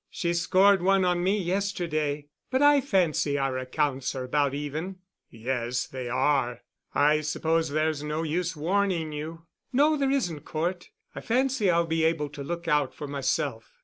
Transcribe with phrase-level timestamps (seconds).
[0.09, 4.95] "She scored one on me yesterday, but I fancy our accounts are about even."
[5.29, 6.63] "Yes, they are.
[6.95, 10.89] I suppose there's no use warning you." "No, there isn't, Cort.
[11.13, 13.77] I fancy I'll be able to look out for myself."